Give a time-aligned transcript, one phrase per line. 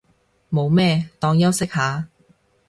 [0.49, 2.07] 冇咩，當休息下